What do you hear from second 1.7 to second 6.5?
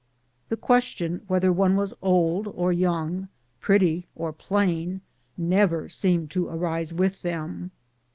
was old or young, pretty or plain, nev er seemed to